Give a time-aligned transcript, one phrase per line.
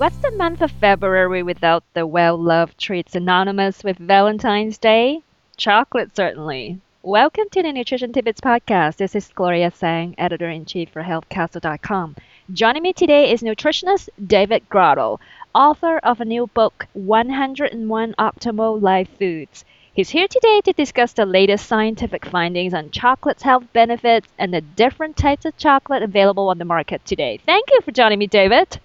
[0.00, 5.20] What's the month of February without the well loved treat synonymous with Valentine's Day?
[5.58, 6.80] Chocolate, certainly.
[7.02, 8.96] Welcome to the Nutrition Tidbits podcast.
[8.96, 12.16] This is Gloria Tsang, editor in chief for HealthCastle.com.
[12.50, 15.20] Joining me today is nutritionist David Grotto,
[15.54, 19.66] author of a new book, 101 Optimal Life Foods.
[19.92, 24.62] He's here today to discuss the latest scientific findings on chocolate's health benefits and the
[24.62, 27.38] different types of chocolate available on the market today.
[27.44, 28.80] Thank you for joining me, David.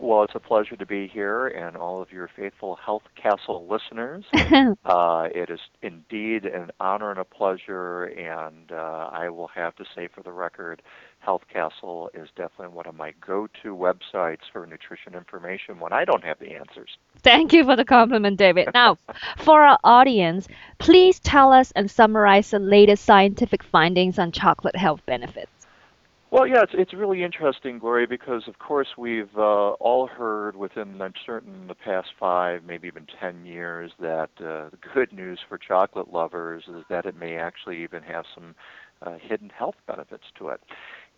[0.00, 4.24] Well, it's a pleasure to be here and all of your faithful Health Castle listeners.
[4.86, 9.84] uh, it is indeed an honor and a pleasure, and uh, I will have to
[9.94, 10.80] say for the record,
[11.18, 16.06] Health Castle is definitely one of my go to websites for nutrition information when I
[16.06, 16.96] don't have the answers.
[17.18, 18.70] Thank you for the compliment, David.
[18.74, 18.96] Now,
[19.36, 20.48] for our audience,
[20.78, 25.59] please tell us and summarize the latest scientific findings on chocolate health benefits.
[26.32, 31.02] Well, yeah, it's it's really interesting, Gloria, because of course we've uh, all heard within,
[31.02, 35.58] I'm certain, the past five, maybe even ten years, that uh, the good news for
[35.58, 38.54] chocolate lovers is that it may actually even have some
[39.02, 40.60] uh, hidden health benefits to it.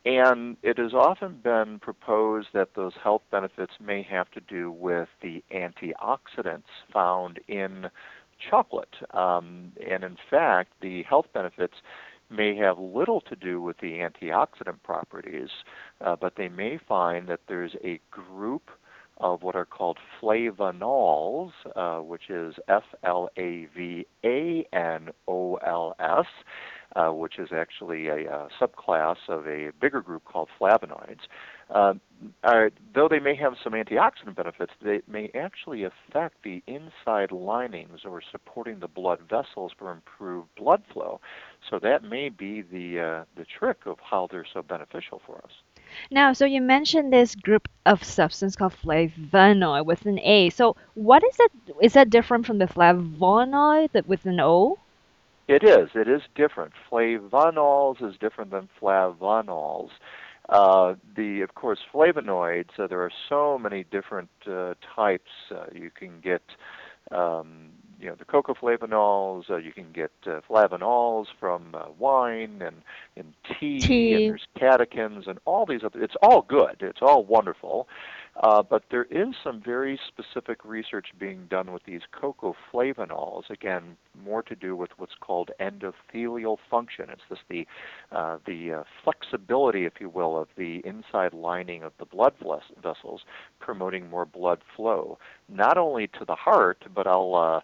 [0.07, 5.09] And it has often been proposed that those health benefits may have to do with
[5.21, 7.91] the antioxidants found in
[8.51, 8.95] chocolate.
[9.13, 11.75] Um, and in fact, the health benefits
[12.33, 15.51] may have little to do with the antioxidant properties,
[16.01, 18.71] uh, but they may find that there's a group
[19.19, 25.57] of what are called flavanols, uh, which is F L A V A N O
[25.57, 26.27] L S,
[26.97, 31.21] uh, which is actually a, a, subclass of a bigger group called flavonoids.
[31.71, 31.95] Uh,
[32.45, 38.01] are, though they may have some antioxidant benefits, they may actually affect the inside linings
[38.05, 41.21] or supporting the blood vessels for improved blood flow.
[41.71, 45.53] So that may be the uh, the trick of how they're so beneficial for us.
[46.11, 50.51] Now, so you mentioned this group of substance called flavonoid with an A.
[50.51, 51.53] So what is it?
[51.81, 54.79] Is that different from the flavonoid with an O?
[55.53, 55.91] It is.
[55.95, 56.73] It is different.
[56.91, 59.91] Flavonols is different than flavonols.
[60.49, 62.71] Uh, the of course flavonoids.
[62.79, 65.31] Uh, there are so many different uh, types.
[65.51, 66.43] Uh, you can get
[67.11, 67.69] um,
[68.01, 69.51] you know the cocoa flavanols.
[69.51, 72.77] Uh, you can get uh, flavanols from uh, wine and
[73.19, 76.03] and tea, tea, and there's catechins and all these other.
[76.03, 76.77] It's all good.
[76.81, 77.89] It's all wonderful.
[78.41, 83.49] Uh, but there is some very specific research being done with these cocoa flavanols.
[83.51, 87.11] Again, more to do with what's called endothelial function.
[87.11, 87.67] It's just the
[88.11, 92.33] uh, the uh, flexibility, if you will, of the inside lining of the blood
[92.83, 93.21] vessels,
[93.61, 95.19] promoting more blood flow,
[95.49, 97.61] not only to the heart, but I'll uh,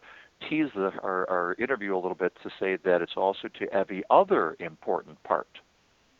[0.49, 4.03] tease the, our, our interview a little bit to say that it's also to every
[4.11, 5.49] other important part.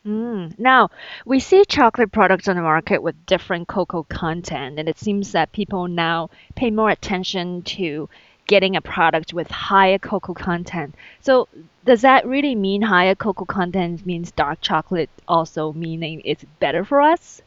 [0.05, 0.57] Mm.
[0.57, 0.89] Now,
[1.25, 5.51] we see chocolate products on the market with different cocoa content, and it seems that
[5.51, 8.09] people now pay more attention to
[8.47, 10.95] getting a product with higher cocoa content.
[11.19, 11.47] So,
[11.85, 17.01] does that really mean higher cocoa content means dark chocolate also meaning it's better for
[17.01, 17.41] us?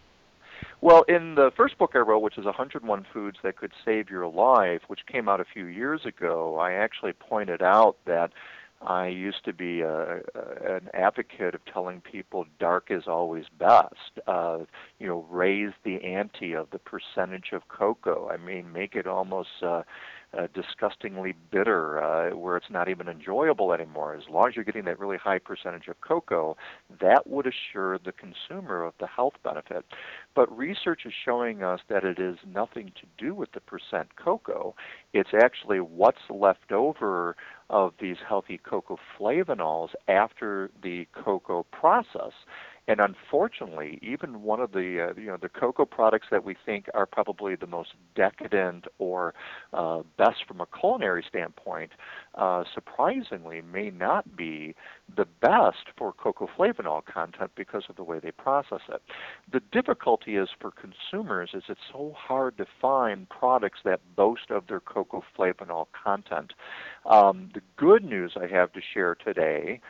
[0.80, 4.26] Well, in the first book I wrote, which is 101 Foods That Could Save Your
[4.26, 8.32] Life, which came out a few years ago, I actually pointed out that
[8.86, 14.18] I used to be a, an advocate of telling people dark is always best.
[14.26, 14.60] Uh,
[14.98, 18.28] you know, raise the ante of the percentage of cocoa.
[18.28, 19.82] I mean, make it almost uh,
[20.36, 24.14] uh, disgustingly bitter, uh, where it's not even enjoyable anymore.
[24.14, 26.56] As long as you're getting that really high percentage of cocoa,
[27.00, 29.84] that would assure the consumer of the health benefit.
[30.34, 34.74] But research is showing us that it is nothing to do with the percent cocoa.
[35.12, 37.36] It's actually what's left over
[37.68, 42.32] of these healthy cocoa flavanols after the cocoa process.
[42.88, 46.86] And unfortunately, even one of the uh, you know the cocoa products that we think
[46.94, 49.34] are probably the most decadent or
[49.72, 51.92] uh, best from a culinary standpoint,
[52.34, 54.74] uh, surprisingly, may not be
[55.14, 59.00] the best for cocoa flavanol content because of the way they process it.
[59.52, 64.66] The difficulty is for consumers is it's so hard to find products that boast of
[64.66, 66.52] their cocoa flavanol content.
[67.06, 69.80] Um, the good news I have to share today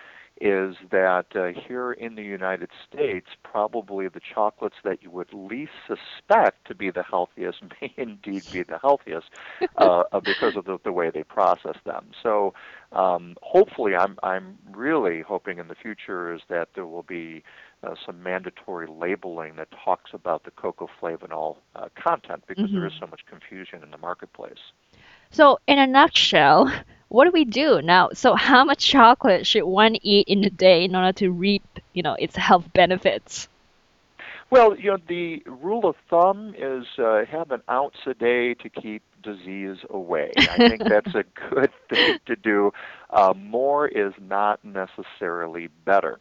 [0.42, 5.70] is that uh, here in the United States, probably the chocolates that you would least
[5.86, 9.28] suspect to be the healthiest may indeed be the healthiest
[9.76, 12.06] uh, because of the, the, way they process them.
[12.24, 12.54] So,
[12.90, 17.44] um, hopefully, I'm I'm really hoping in the future is that there will be
[17.84, 22.74] uh, some mandatory labeling that talks about the cocoa flavanol uh, content because mm-hmm.
[22.74, 23.04] there is mm-hmm.
[23.04, 24.72] so much confusion in the marketplace.
[25.30, 26.72] So, in a nutshell,
[27.12, 28.08] what do we do now?
[28.14, 31.62] So, how much chocolate should one eat in a day in order to reap,
[31.92, 33.48] you know, its health benefits?
[34.48, 38.68] Well, you know, the rule of thumb is uh, have an ounce a day to
[38.68, 40.32] keep disease away.
[40.36, 42.72] I think that's a good thing to do.
[43.10, 46.18] Uh, more is not necessarily better.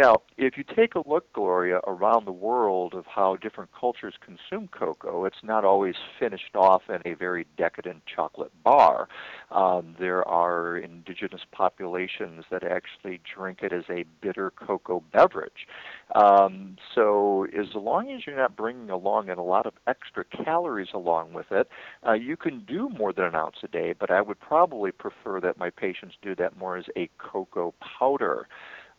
[0.00, 4.66] Now, if you take a look, Gloria, around the world of how different cultures consume
[4.68, 9.08] cocoa, it's not always finished off in a very decadent chocolate bar.
[9.50, 15.68] Um, there are indigenous populations that actually drink it as a bitter cocoa beverage.
[16.14, 21.34] Um, so, as long as you're not bringing along a lot of extra calories along
[21.34, 21.68] with it,
[22.08, 25.40] uh, you can do more than an ounce a day, but I would probably prefer
[25.42, 28.48] that my patients do that more as a cocoa powder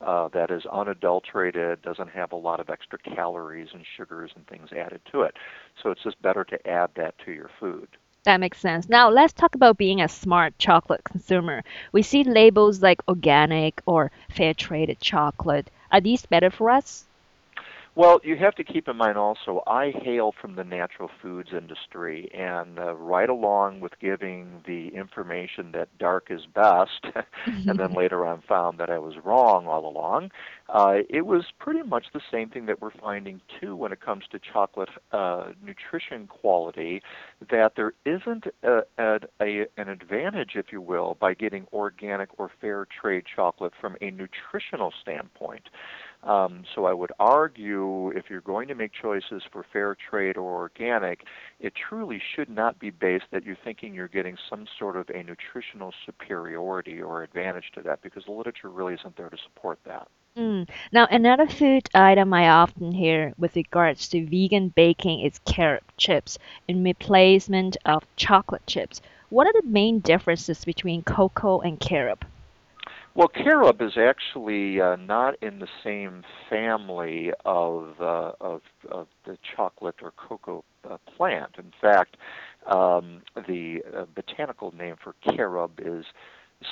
[0.03, 4.71] uh, that is unadulterated, doesn't have a lot of extra calories and sugars and things
[4.71, 5.35] added to it.
[5.81, 7.87] So it's just better to add that to your food.
[8.23, 8.89] That makes sense.
[8.89, 11.63] Now let's talk about being a smart chocolate consumer.
[11.91, 15.69] We see labels like organic or fair traded chocolate.
[15.91, 17.07] Are these better for us?
[17.93, 22.31] Well, you have to keep in mind also, I hail from the natural foods industry,
[22.33, 27.05] and uh, right along with giving the information that dark is best,
[27.45, 30.31] and then later on found that I was wrong all along,
[30.69, 34.23] uh, it was pretty much the same thing that we're finding too when it comes
[34.31, 37.01] to chocolate uh, nutrition quality,
[37.49, 42.49] that there isn't a, a, a, an advantage, if you will, by getting organic or
[42.61, 45.67] fair trade chocolate from a nutritional standpoint.
[46.23, 50.55] Um, so I would argue if you're going to make choices for fair trade or
[50.55, 51.25] organic,
[51.59, 55.23] it truly should not be based that you're thinking you're getting some sort of a
[55.23, 60.07] nutritional superiority or advantage to that because the literature really isn't there to support that.
[60.37, 60.69] Mm.
[60.93, 66.37] Now, another food item I often hear with regards to vegan baking is carob chips
[66.67, 69.01] in replacement of chocolate chips.
[69.29, 72.25] What are the main differences between cocoa and carob?
[73.13, 79.37] Well, carob is actually uh, not in the same family of, uh, of, of the
[79.55, 81.55] chocolate or cocoa uh, plant.
[81.57, 82.15] In fact,
[82.67, 86.05] um, the uh, botanical name for carob is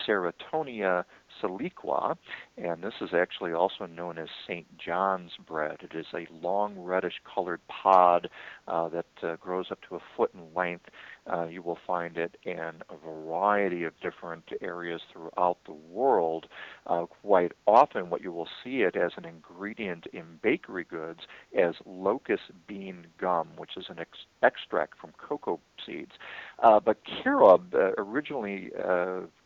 [0.08, 1.04] Ceratonia
[1.42, 2.16] siliqua,
[2.58, 4.66] and this is actually also known as St.
[4.78, 5.78] John's bread.
[5.82, 8.30] It is a long reddish colored pod
[8.68, 10.86] uh, that uh, grows up to a foot in length.
[11.32, 12.58] Uh, you will find it in
[12.90, 16.48] a variety of different areas throughout the world.
[16.88, 21.22] Uh, quite often, what you will see it as an ingredient in bakery goods
[21.58, 26.14] as locust bean gum, which is an ex- extract from cocoa seeds.
[26.62, 28.70] Uh, but carob uh, originally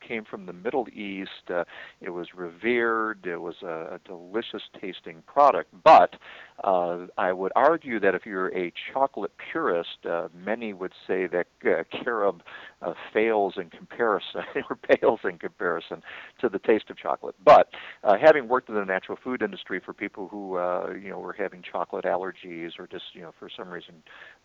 [0.08, 1.50] came from the Middle East.
[2.02, 3.26] It was revered.
[3.26, 5.70] It was a, a delicious tasting product.
[5.84, 6.16] But
[6.64, 11.48] uh, I would argue that if you're a chocolate purist, uh, many would say that
[11.66, 12.42] uh, carob
[12.82, 16.04] uh, fails in comparison or pales in comparison
[16.42, 17.36] to the taste of chocolate.
[17.44, 17.70] But
[18.04, 21.34] uh, having worked in the natural food industry for people who uh, you know were
[21.34, 23.96] having chocolate allergies or just you know for some reason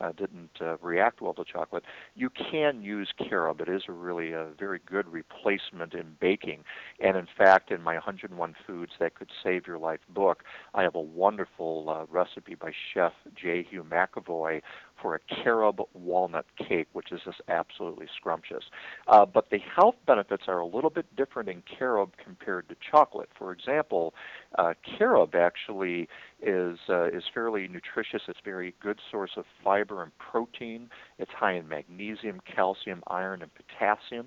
[0.00, 1.84] uh, didn't uh, react well to chocolate,
[2.14, 3.61] you can use carob.
[3.61, 5.47] It is a really a very good replacement
[5.94, 6.64] in baking.
[7.00, 10.94] And in fact, in my 101 Foods That Could Save Your Life book, I have
[10.94, 13.66] a wonderful uh, recipe by Chef J.
[13.68, 14.62] Hugh McAvoy
[15.00, 18.64] for a carob walnut cake, which is just absolutely scrumptious.
[19.06, 23.28] Uh, but the health benefits are a little bit different in carob compared to chocolate.
[23.38, 24.14] For example,
[24.58, 26.08] uh, carob actually
[26.42, 28.23] is uh, is fairly nutritious.
[28.28, 30.88] It's a very good source of fiber and protein.
[31.18, 34.26] It's high in magnesium, calcium, iron, and potassium.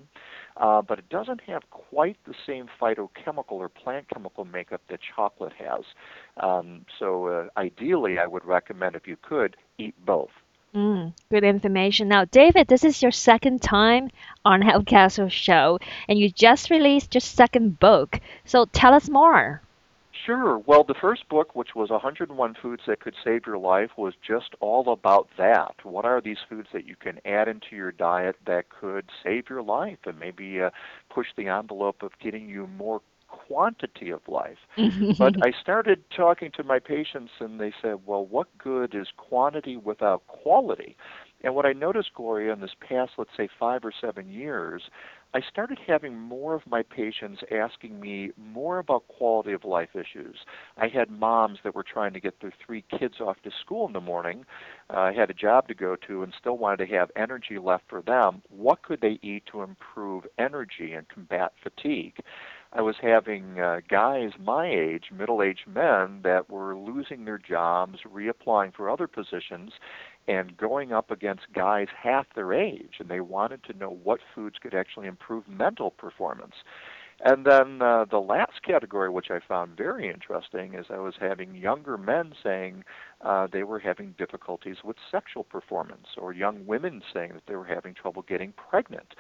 [0.57, 5.53] Uh, but it doesn't have quite the same phytochemical or plant chemical makeup that chocolate
[5.53, 5.84] has.
[6.38, 10.29] Um, so uh, ideally, I would recommend if you could eat both.
[10.74, 12.08] Mm, good information.
[12.08, 14.10] Now, David, this is your second time
[14.46, 18.20] on Health Castle Show, and you just released your second book.
[18.46, 19.62] So tell us more.
[20.25, 20.60] Sure.
[20.60, 24.54] Well, the first book, which was 101 Foods That Could Save Your Life, was just
[24.60, 25.74] all about that.
[25.84, 29.63] What are these foods that you can add into your diet that could save your
[29.63, 30.70] life and maybe uh,
[31.10, 33.01] push the envelope of getting you more
[33.51, 34.58] quantity of life.
[35.17, 39.77] but I started talking to my patients, and they said, well, what good is quantity
[39.77, 40.96] without quality?
[41.43, 44.84] And what I noticed, Gloria, in this past, let's say, five or seven years,
[45.34, 50.39] I started having more of my patients asking me more about quality of life issues.
[50.77, 53.93] I had moms that were trying to get their three kids off to school in
[53.93, 54.46] the morning.
[54.93, 57.86] Uh, I had a job to go to and still wanted to have energy left
[57.88, 58.41] for them.
[58.50, 62.17] What could they eat to improve energy and combat fatigue?
[62.74, 68.00] I was having uh, guys my age, middle aged men, that were losing their jobs,
[68.10, 69.74] reapplying for other positions,
[70.28, 72.96] and going up against guys half their age.
[73.00, 76.56] And they wanted to know what foods could actually improve mental performance.
[77.24, 81.54] And then uh, the last category, which I found very interesting, is I was having
[81.54, 82.84] younger men saying
[83.22, 87.66] uh, they were having difficulties with sexual performance, or young women saying that they were
[87.66, 89.13] having trouble getting pregnant.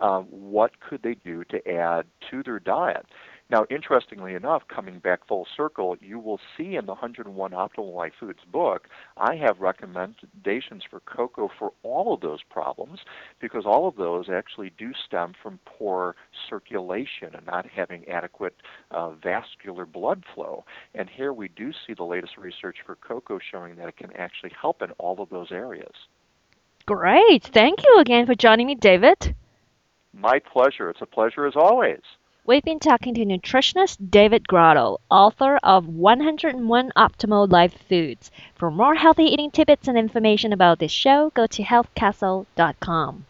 [0.00, 3.06] Uh, what could they do to add to their diet?
[3.50, 8.12] Now, interestingly enough, coming back full circle, you will see in the 101 Optimal Life
[8.20, 13.00] Foods book, I have recommendations for cocoa for all of those problems
[13.40, 16.14] because all of those actually do stem from poor
[16.50, 18.54] circulation and not having adequate
[18.90, 20.64] uh, vascular blood flow.
[20.94, 24.52] And here we do see the latest research for cocoa showing that it can actually
[24.60, 25.94] help in all of those areas.
[26.84, 27.44] Great.
[27.44, 29.34] Thank you again for joining me, David.
[30.12, 30.90] My pleasure.
[30.90, 32.00] It's a pleasure as always.
[32.48, 38.30] We've been talking to nutritionist David Grotto, author of 101 Optimal Life Foods.
[38.54, 43.26] For more healthy eating tidbits and information about this show, go to healthcastle.com.